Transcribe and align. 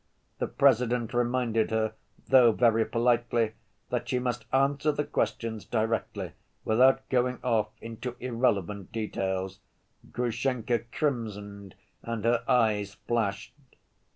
The 0.39 0.47
President 0.47 1.13
reminded 1.13 1.69
her, 1.69 1.93
though 2.27 2.53
very 2.53 2.85
politely, 2.85 3.53
that 3.91 4.09
she 4.09 4.17
must 4.17 4.45
answer 4.51 4.91
the 4.91 5.03
questions 5.03 5.63
directly, 5.63 6.31
without 6.65 7.07
going 7.09 7.37
off 7.43 7.69
into 7.81 8.15
irrelevant 8.19 8.91
details. 8.91 9.59
Grushenka 10.11 10.79
crimsoned 10.91 11.75
and 12.01 12.25
her 12.25 12.43
eyes 12.47 12.95
flashed. 12.95 13.53